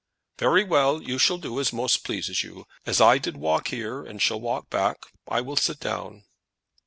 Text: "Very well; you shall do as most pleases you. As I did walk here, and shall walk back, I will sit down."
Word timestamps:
"Very 0.39 0.63
well; 0.63 0.99
you 0.99 1.19
shall 1.19 1.37
do 1.37 1.59
as 1.59 1.71
most 1.71 2.03
pleases 2.03 2.41
you. 2.43 2.65
As 2.87 2.99
I 2.99 3.19
did 3.19 3.37
walk 3.37 3.67
here, 3.67 4.03
and 4.03 4.19
shall 4.19 4.41
walk 4.41 4.67
back, 4.71 4.97
I 5.27 5.41
will 5.41 5.57
sit 5.57 5.79
down." 5.79 6.23